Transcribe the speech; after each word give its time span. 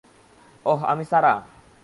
অহ, 0.65 0.79
আমি 0.83 1.05
সারা। 1.05 1.33